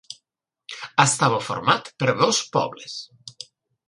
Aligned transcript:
Estava 1.03 1.37
format 1.49 1.91
per 2.03 2.15
dos 2.21 2.39
pobles. 2.57 2.97